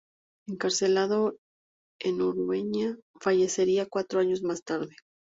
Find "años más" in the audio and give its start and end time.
4.19-4.63